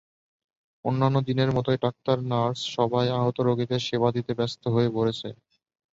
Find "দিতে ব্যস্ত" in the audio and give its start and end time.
4.15-4.63